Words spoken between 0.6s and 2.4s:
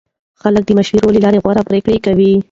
د مشورې له لارې غوره پرېکړې کوي